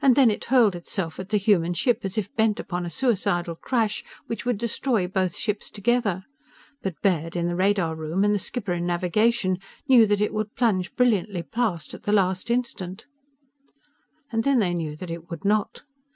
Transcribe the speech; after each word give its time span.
And 0.00 0.14
then 0.14 0.30
it 0.30 0.44
hurled 0.44 0.76
itself 0.76 1.18
at 1.18 1.30
the 1.30 1.36
human 1.36 1.74
ship 1.74 2.04
as 2.04 2.16
if 2.16 2.32
bent 2.36 2.60
upon 2.60 2.86
a 2.86 2.88
suicidal 2.90 3.56
crash 3.56 4.04
which 4.28 4.44
would 4.44 4.56
destroy 4.56 5.08
both 5.08 5.34
ships 5.34 5.68
together. 5.68 6.24
But 6.80 7.02
Baird, 7.02 7.34
in 7.34 7.48
the 7.48 7.56
radar 7.56 7.96
room, 7.96 8.22
and 8.22 8.32
the 8.32 8.38
skipper 8.38 8.72
in 8.72 8.86
navigation, 8.86 9.58
knew 9.88 10.06
that 10.06 10.20
it 10.20 10.32
would 10.32 10.54
plunge 10.54 10.94
brilliantly 10.94 11.42
past 11.42 11.92
at 11.92 12.04
the 12.04 12.12
last 12.12 12.52
instant 12.52 13.08
And 14.30 14.44
then 14.44 14.60
they 14.60 14.74
knew 14.74 14.94
that 14.94 15.10
it 15.10 15.28
would 15.28 15.44
not. 15.44 15.82